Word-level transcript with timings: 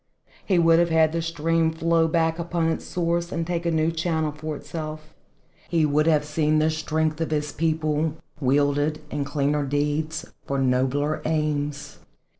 He 0.43 0.57
would 0.57 0.79
have 0.79 0.89
had 0.89 1.11
the 1.11 1.21
stream 1.21 1.69
flow 1.71 2.07
back 2.07 2.39
upon 2.39 2.69
its 2.69 2.85
source 2.85 3.31
and 3.31 3.45
take 3.45 3.67
a 3.67 3.69
new 3.71 3.91
channel 3.91 4.31
for 4.31 4.55
itself, 4.55 5.13
he 5.69 5.85
would 5.85 6.07
have 6.07 6.25
seen 6.25 6.57
the 6.57 6.71
strength 6.71 7.21
of 7.21 7.29
his 7.29 7.51
people 7.51 8.15
wielded 8.39 8.99
in 9.11 9.25
cleaner 9.25 9.63
deeds 9.63 10.33
for 10.47 10.57
nobler 10.57 11.21
aims. 11.23 11.99